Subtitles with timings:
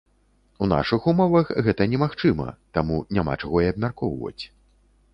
[0.63, 4.39] У нашых умовах гэта немагчыма, таму няма чаго і абмяркоўваць.